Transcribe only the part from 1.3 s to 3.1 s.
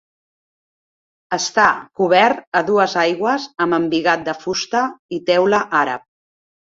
Està cobert a dues